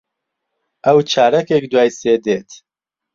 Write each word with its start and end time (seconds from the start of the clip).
ئەو 0.85 0.97
چارەکێک 1.11 1.63
دوای 1.71 1.89
سێ 1.99 2.13
دێت. 2.25 2.49